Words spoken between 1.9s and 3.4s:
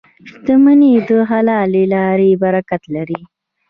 لارې برکت لري.